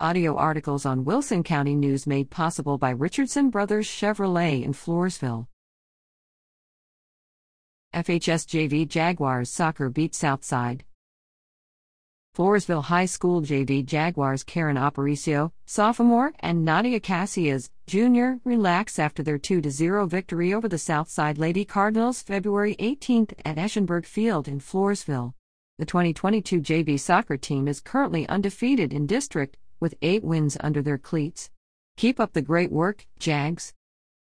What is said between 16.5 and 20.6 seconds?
Nadia Casillas, junior, relax after their 2 0 victory